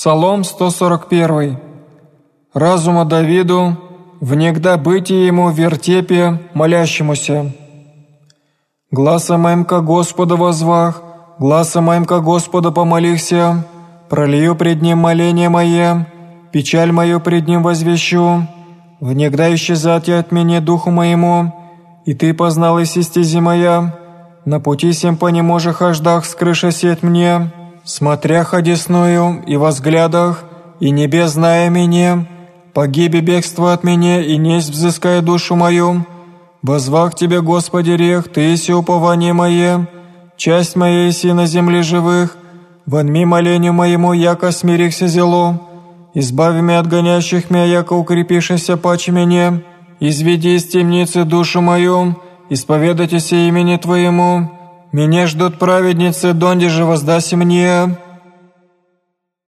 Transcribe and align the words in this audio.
Псалом 0.00 0.44
141. 0.44 1.58
Разума 2.54 3.04
Давиду, 3.04 3.76
внегда 4.20 4.76
бытие 4.76 5.26
ему 5.26 5.50
вертепе, 5.50 6.40
молящемуся. 6.54 7.52
Гласа 8.92 9.36
моим 9.38 9.64
ко 9.64 9.80
Господу 9.80 10.36
возвах, 10.36 11.02
гласа 11.40 11.80
моим 11.80 12.04
ко 12.04 12.20
Господу 12.20 12.70
помолихся, 12.70 13.66
пролью 14.08 14.54
пред 14.54 14.82
Ним 14.82 14.98
моление 14.98 15.48
мое, 15.48 16.06
печаль 16.52 16.92
мою 16.92 17.18
пред 17.18 17.48
Ним 17.48 17.64
возвещу, 17.64 18.46
внегда 19.00 19.52
исчезать 19.52 20.08
от 20.08 20.30
меня 20.30 20.60
духу 20.60 20.92
моему, 20.92 21.52
и 22.06 22.14
Ты 22.14 22.34
познал 22.34 22.78
и 22.78 22.84
стези 22.84 23.40
моя, 23.40 23.98
на 24.44 24.60
пути 24.60 24.92
сем 24.92 25.16
по 25.16 25.26
неможах 25.26 25.78
хождах 25.78 26.24
скрыша 26.24 26.70
сеть 26.70 27.02
мне, 27.02 27.50
смотря 27.88 28.44
ходесную 28.44 29.42
и 29.46 29.56
во 29.56 29.68
взглядах, 29.68 30.44
и 30.78 30.90
небес 30.90 31.30
зная 31.32 31.70
меня, 31.70 32.28
погиби 32.74 33.20
бегство 33.20 33.72
от 33.72 33.82
меня, 33.82 34.20
и 34.20 34.36
несть 34.36 34.68
взыская 34.68 35.22
душу 35.22 35.56
мою. 35.56 36.04
Возвах 36.62 37.14
Тебе, 37.14 37.40
Господи, 37.40 37.92
рех, 37.92 38.28
Ты 38.28 38.42
еси 38.42 38.74
упование 38.74 39.32
мое, 39.32 39.88
часть 40.36 40.76
моя 40.76 41.06
еси 41.06 41.32
на 41.32 41.46
земле 41.46 41.82
живых, 41.82 42.36
вонми 42.84 43.24
молению 43.24 43.72
моему, 43.72 44.12
яко 44.12 44.52
смирихся 44.52 45.06
зело, 45.06 45.58
избави 46.12 46.60
меня 46.60 46.80
от 46.80 46.88
гонящих 46.88 47.48
меня, 47.48 47.64
яко 47.64 47.94
укрепишься 47.94 48.76
паче 48.76 49.12
меня, 49.12 49.62
изведи 49.98 50.56
из 50.56 50.66
темницы 50.68 51.24
душу 51.24 51.62
мою, 51.62 52.16
исповедайтесь 52.50 53.32
имени 53.32 53.76
Твоему, 53.76 54.57
меня 54.92 55.26
ждут 55.26 55.58
праведницы, 55.58 56.32
донде 56.32 56.68
же 56.68 56.84
воздаси 56.84 57.36
мне, 57.36 57.98